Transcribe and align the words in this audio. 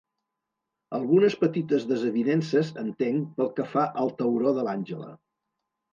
Algunes 0.97 1.35
petites 1.41 1.85
desavinences, 1.91 2.73
entenc, 2.87 3.29
pel 3.37 3.53
que 3.61 3.67
fa 3.75 3.87
al 4.05 4.13
tauró 4.23 4.55
de 4.61 4.65
l'Angela. 4.71 5.13